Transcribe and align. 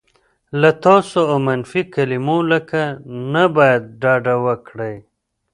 له 0.61 0.69
"تاسو" 0.85 1.19
او 1.31 1.37
منفي 1.47 1.81
کلیمو 1.93 2.37
لکه 2.51 2.81
"نه 3.33 3.43
باید" 3.55 3.81
ډډه 4.01 4.35
وکړئ. 4.45 4.95